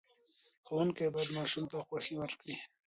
[0.65, 2.55] ښوونکي باید ماشوم ته خوښۍ ورکړي.